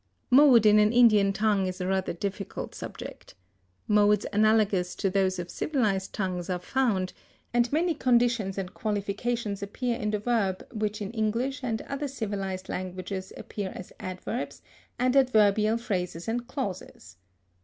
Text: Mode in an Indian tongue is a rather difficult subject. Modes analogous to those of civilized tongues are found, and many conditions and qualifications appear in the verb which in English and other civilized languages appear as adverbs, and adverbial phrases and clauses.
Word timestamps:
Mode 0.31 0.65
in 0.65 0.79
an 0.79 0.91
Indian 0.91 1.31
tongue 1.31 1.67
is 1.67 1.79
a 1.79 1.85
rather 1.85 2.11
difficult 2.11 2.73
subject. 2.73 3.35
Modes 3.87 4.25
analogous 4.33 4.95
to 4.95 5.11
those 5.11 5.37
of 5.37 5.51
civilized 5.51 6.11
tongues 6.11 6.49
are 6.49 6.57
found, 6.57 7.13
and 7.53 7.71
many 7.71 7.93
conditions 7.93 8.57
and 8.57 8.73
qualifications 8.73 9.61
appear 9.61 9.95
in 9.99 10.09
the 10.09 10.17
verb 10.17 10.65
which 10.73 11.03
in 11.03 11.11
English 11.11 11.61
and 11.63 11.83
other 11.83 12.07
civilized 12.07 12.67
languages 12.67 13.31
appear 13.37 13.71
as 13.75 13.93
adverbs, 13.99 14.63
and 14.97 15.15
adverbial 15.15 15.77
phrases 15.77 16.27
and 16.27 16.47
clauses. 16.47 17.17